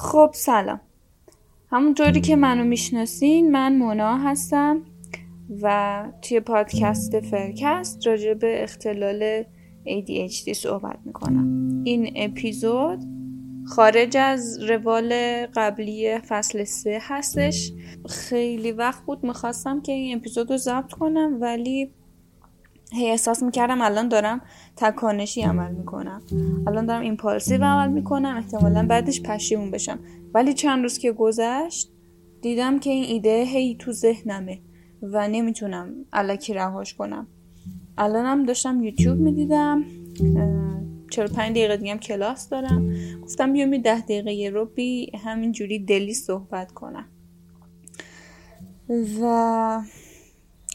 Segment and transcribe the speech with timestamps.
[0.00, 0.80] خب سلام.
[1.70, 4.82] همونطوری که منو می‌شناسین من مونا هستم
[5.62, 9.42] و توی پادکست فرکست راجع به اختلال
[9.86, 11.82] ADHD صحبت می‌کنم.
[11.84, 12.98] این اپیزود
[13.66, 15.12] خارج از روال
[15.46, 17.72] قبلی فصل سه هستش.
[18.08, 21.92] خیلی وقت بود می‌خواستم که این اپیزود رو ضبط کنم ولی
[22.92, 24.40] هی احساس می‌کردم الان دارم
[24.76, 26.22] تکانشی عمل می‌کنم.
[26.66, 29.98] الان دارم ایمپالسیو عمل می‌کنم احتمالا بعدش پشیمون بشم.
[30.34, 31.90] ولی چند روز که گذشت
[32.42, 34.60] دیدم که این ایده هی تو ذهنمه
[35.02, 37.26] و نمی‌تونم علکی رهاش کنم.
[37.98, 39.84] الانم داشتم یوتیوب می‌دیدم
[41.36, 42.92] پنج دقیقه دیگه کلاس دارم.
[43.22, 47.04] گفتم بیام ده دقیقه رو بی همین جوری دلی صحبت کنم.
[49.22, 49.82] و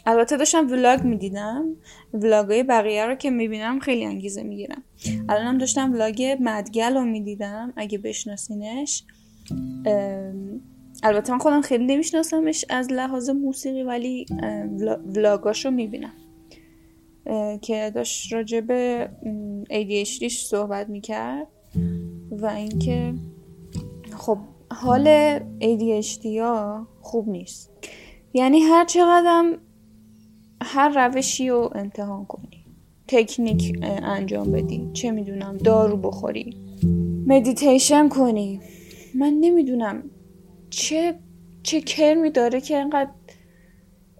[0.06, 1.76] البته داشتم ولاگ می‌دیدم.
[2.14, 4.84] ولاگ های بقیه رو که می‌بینم خیلی انگیزه می‌گیرم.
[5.30, 9.04] الانم داشتم ولاگ مدگل رو می‌دیدم اگه بشناسینش.
[11.04, 14.26] البته من خودم خیلی نمیشناسمش از لحاظ موسیقی ولی
[15.16, 16.14] ولاگاش رو می‌بینم.
[17.62, 19.10] که داشت راجع به
[19.72, 21.48] ADHD صحبت می‌کرد
[22.32, 23.14] و اینکه
[24.18, 24.38] خب
[24.72, 27.72] حال ADHD ها خوب نیست.
[28.34, 29.58] یعنی هر چقدر
[30.62, 32.66] هر روشی رو امتحان کنی.
[33.08, 34.90] تکنیک انجام بدی.
[34.94, 36.58] چه می‌دونم دارو بخوری.
[37.28, 38.60] مدیتیشن کنی.
[39.16, 40.04] من نمی‌دونم
[40.70, 41.20] چه
[41.64, 43.12] چه کرمی داره که اینقدر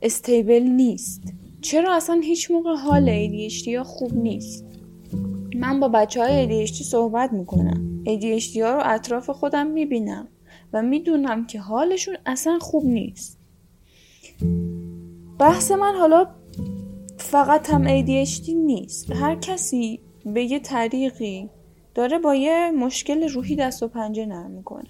[0.02, 1.22] استیبل نیست.
[1.62, 4.66] چرا اصلا هیچ موقع حال ADHD خوب نیست؟
[5.56, 8.04] من با بچه های ADHD صحبت می‌کنم.
[8.06, 10.28] ADHD ها رو اطراف خودم می‌بینم
[10.74, 13.40] و می‌دونم که حالشون اصلا خوب نیست.
[15.40, 16.28] بحث من حالا
[17.18, 19.12] فقط هم ADHD نیست.
[19.12, 21.50] هر کسی به یه طریقی
[21.96, 24.90] داره با یه مشکل روحی دست و پنجه نرم می‌کنه.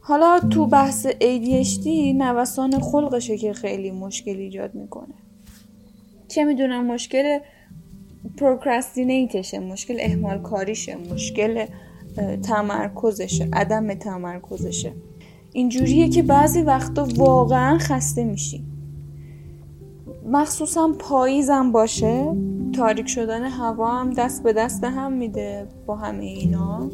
[0.00, 5.14] حالا تو بحث ADHD نوسان خلقشه که خیلی مشکل ایجاد می‌کنه.
[6.28, 7.38] چه می‌دونم مشکل
[8.36, 11.66] پروکرستینیتشه مشکل احمال کاریشه مشکل
[12.42, 14.92] تمرکزشه عدم تمرکزشه.
[15.52, 18.64] اینجوریه که بعضی وقتا واقعا خسته میشی.
[20.24, 22.36] مخصوصا پاییزم باشه
[22.72, 26.90] تاریک شدن هوا هم دست به دست هم میده با همه اینا.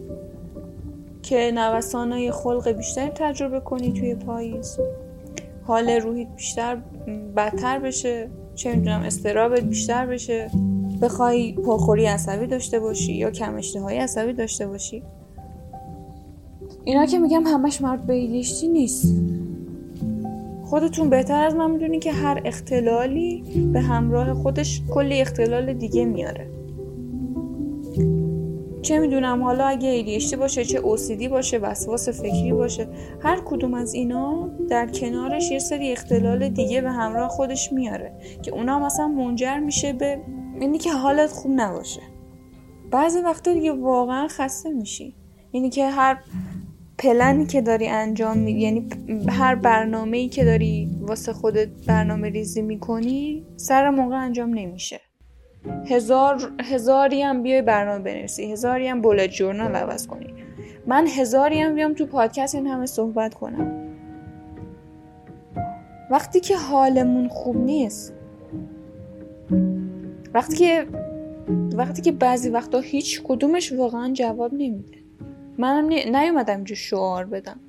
[1.22, 4.78] که نوسانای خلق بیشتری تجربه کنی توی پاییز.
[5.66, 6.76] حال روحیت بیشتر
[7.36, 10.50] بدتر بشه چه می‌دونم استرابت بیشتر بشه.
[11.02, 15.02] بخوای پرخوری عصبی داشته باشی یا کم اشتهای عصبی داشته باشی.
[16.84, 18.14] اینا که میگم همش مرد به
[18.72, 19.14] نیست.
[20.70, 26.50] خودتون بهتر از من می‌دونی که هر اختلالی به همراه خودش کلی اختلال دیگه میاره.
[28.82, 32.88] چه می‌دونم حالا اگه ADHD باشه چه OCD باشه وسواس فکری باشه
[33.20, 38.50] هر کدوم از اینا در کنارش یه سری اختلال دیگه به همراه خودش میاره که
[38.50, 40.20] اونا مثلا منجر میشه به
[40.60, 42.00] اینی که حالت خوب نباشه.
[42.90, 45.14] بعضی وقتا دیگه واقعا خسته میشی.
[45.52, 46.18] اینی که هر
[47.02, 48.88] پلنی که داری انجام می یعنی
[49.28, 55.00] هر برنامه ای که داری واسه خودت برنامه ریزی می‌کنی سر موقع انجام نمیشه.
[55.86, 60.34] هزار هزاری هم بیای برنامه بنویسی هزاری هم بولت جورنال عوض کنی.
[60.86, 63.96] من هزاری هم بیام تو پادکست این همه صحبت کنم.
[66.10, 68.14] وقتی که حالمون خوب نیست
[70.34, 70.86] وقتی که
[71.74, 75.09] وقتی که بعضی وقتا هیچ کدومش واقعا جواب نمیده.
[75.60, 77.60] منم نیومدم اینجا شعار بدم.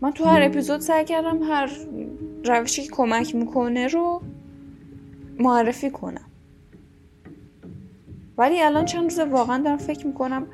[0.00, 1.70] من تو هر اپیزود سعی کردم هر
[2.44, 4.22] روشی که کمک می‌کنه رو
[5.38, 6.24] معرفی کنم.
[8.38, 10.46] ولی الان چند روز واقعا دارم فکر می‌کنم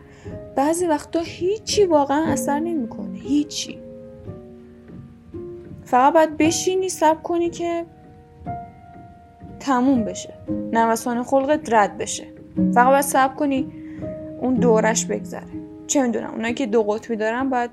[0.56, 3.18] بعضی وقتا هیچی واقعا اثر نمی‌کنه.
[3.18, 3.78] هیچی.
[5.84, 7.86] فقط باید بشینی سب کنی که
[9.60, 10.34] تموم بشه.
[10.72, 12.26] نوسان خلقت رد بشه.
[12.74, 13.72] فقط باید سب کنی
[14.41, 15.67] اون دورش بگذره.
[15.88, 17.71] چه می‌دونم اونایی که دو قطبی دارن باید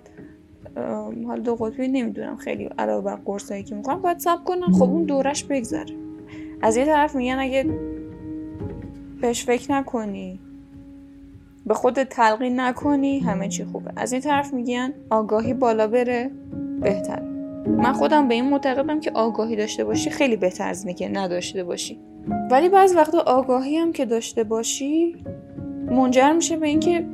[1.27, 5.03] حالا دو قطبی نمی‌دونم خیلی علاوه بر قرصایی که می‌خوام باید سب کنن خب اون
[5.03, 5.95] دورش بگذره.
[6.61, 7.65] از یه طرف میگن اگه
[9.21, 10.39] بهش فکر نکنی
[11.65, 13.91] به خودت تلقین نکنی همه چی خوبه.
[13.95, 16.31] از این طرف میگن آگاهی بالا بره
[16.81, 17.21] بهتر.
[17.67, 21.99] من خودم به این معتقدم که آگاهی داشته باشی خیلی بهتر از که نداشته باشی.
[22.51, 25.15] ولی بعض وقتا آگاهی هم که داشته باشی
[25.91, 27.05] منجر میشه به اینکه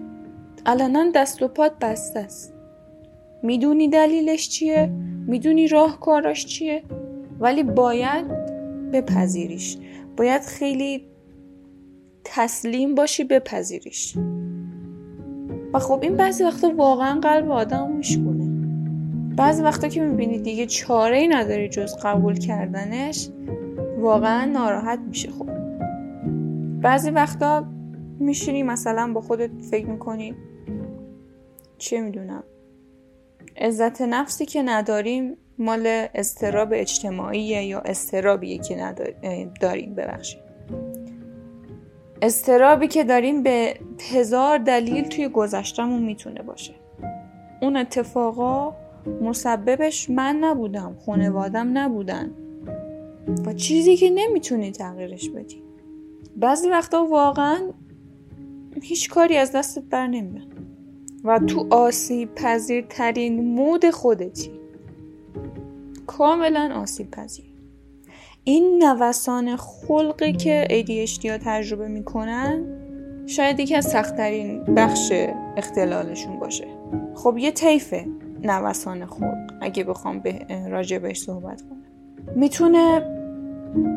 [0.65, 2.53] علنا دست و پات بسته است.
[3.43, 4.85] می‌دونی دلیلش چیه؟
[5.27, 6.83] می‌دونی راهکاراش چیه؟
[7.39, 8.25] ولی باید
[8.93, 9.77] بپذیریش.
[10.17, 11.05] باید خیلی
[12.23, 14.17] تسلیم باشی بپذیریش.
[15.73, 18.51] و خب این بعضی وقتا واقعا قلب آدم میشکونه.
[19.35, 23.29] بعضی وقتا که می‌بینی دیگه چاره ای نداری جز قبول کردنش
[23.99, 25.49] واقعا ناراحت میشه خب.
[26.81, 27.65] بعضی وقتا
[28.19, 30.35] میشینی مثلا با خودت فکر می‌کنی
[31.81, 32.43] چه می‌دونم.
[33.57, 38.93] عزت نفسی که نداریم مال استراب اجتماعیه یا استرابیه که
[39.61, 40.41] داریم ببخشید.
[42.21, 43.75] استرابی که داریم به
[44.11, 46.73] هزار دلیل توی گذشتمون می‌تونه باشه.
[47.61, 48.75] اون اتفاقا
[49.21, 52.31] مسببش من نبودم خانوادم نبودن.
[53.45, 55.63] و چیزی که نمی‌تونی تغییرش بدی.
[56.37, 57.59] بعضی وقتا واقعا
[58.81, 60.60] هیچ کاری از دستت بر نمیاد.
[61.23, 64.51] و تو آسیب پذیرترین مود خودتی.
[66.07, 67.45] کاملا آسیب پذیر
[68.43, 72.65] این نوسان خلقی که ADHD ها تجربه می‌کنن
[73.25, 75.11] شاید یکی از سختترین بخش
[75.57, 76.67] اختلالشون باشه.
[77.15, 78.05] خب یه طیفه
[78.43, 81.83] نوسان خلق اگه بخوام به راجبش صحبت کنم.
[82.35, 83.20] می‌تونه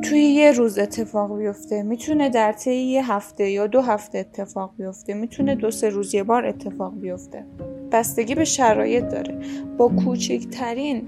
[0.02, 5.14] توی یه روز اتفاق بیفته می‌تونه در طی یه هفته یا دو هفته اتفاق بیفته
[5.14, 7.44] می‌تونه دو سه روز یه بار اتفاق بیفته.
[7.92, 9.38] بستگی به شرایط داره.
[9.78, 11.02] با کوچکترین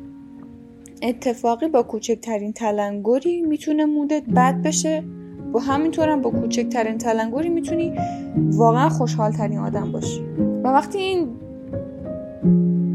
[1.03, 5.05] اتفاقی با کوچکترین تلنگری می‌تونه مودت بد بشه.
[5.53, 7.93] با همینطورم با کوچکترین تلنگری می‌تونی
[8.37, 10.21] واقعا خوشحال ترین آدم باشی.
[10.39, 11.29] و وقتی این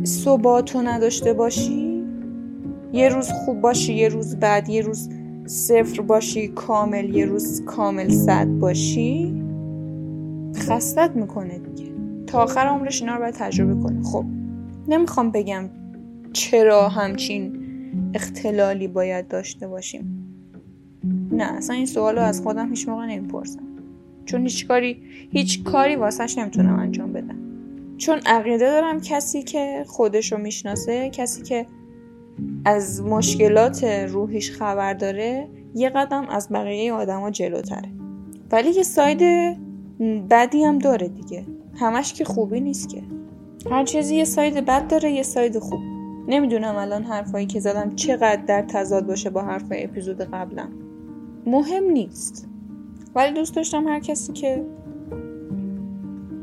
[0.06, 2.04] ثباتو نداشته باشی
[2.94, 5.10] یه روز خوب باشی یه روز بعد یه روز
[5.52, 9.44] صفر باشی کامل یه روز کامل صد باشی
[10.56, 11.92] خستت می‌کنه دیگه.
[12.28, 14.26] تا آخر عمرش اینا رو باید تجربه کنه خب
[14.88, 15.70] نمی‌خوام بگم
[16.34, 17.58] چرا همچین
[18.14, 20.34] اختلالی باید داشته باشیم.
[21.32, 23.64] نه اصلا این سوال رو از خودم هیچ موقع نمی‌پرسم.
[24.26, 24.98] چون هیچ کاری
[25.32, 27.38] هیچ کاری واسش نمی‌تونم انجام بدم.
[27.98, 31.66] چون عقیده دارم کسی که خودش رو می‌شناسه کسی که
[32.66, 37.90] از مشکلات روحیش خبر داره یه قدم از بقیه آدما جلوتره.
[38.52, 39.22] ولی یه side
[40.30, 41.46] بدی هم داره دیگه.
[41.76, 43.02] همش که خوبی نیست که.
[43.72, 45.80] هر چیزی یه side بد داره یه side خوب.
[46.28, 50.70] نمی‌دونم الان حرفایی که زدم چقدر در تضاد باشه با حرفای اپیزود قبلم.
[51.46, 52.48] مهم نیست.
[53.16, 54.66] ولی دوست داشتم هر کسی که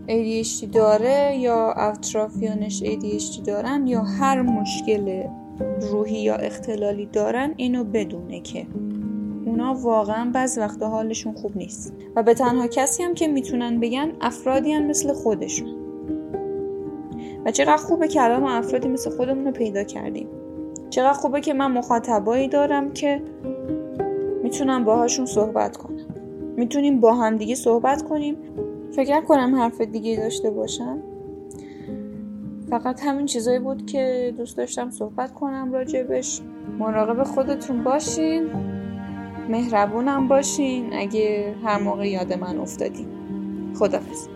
[0.08, 5.22] ADHD داره یا اطرافیانش ADHD دارن یا هر مشکل
[5.80, 8.66] روحی یا اختلالی دارن اینو بدونه که
[9.46, 11.92] اونا واقعا بعض وقتا حالشون خوب نیست.
[12.16, 15.68] و به تنها کسی هم که می‌تونن بگن افرادی هم مثل خودشون.
[17.44, 20.28] و چقدر خوبه که الان ما افرادی مثل خودمون رو پیدا کردیم.
[20.90, 23.22] چقدر خوبه که من مخاطبایی دارم که
[24.42, 26.06] می‌تونم باهاشون صحبت کنم.
[26.56, 28.36] می‌تونیم با هم دیگه صحبت کنیم.
[28.92, 30.98] فکر کنم حرف دیگه داشته باشم.
[32.70, 36.40] فقط همین چیزایی بود که دوست داشتم صحبت کنم راجبش.
[36.78, 38.46] مراقب خودتون باشین.
[39.48, 40.90] مهربونم باشین.
[40.92, 43.08] اگه هر موقع یاد من افتادین.
[43.78, 44.28] خدافز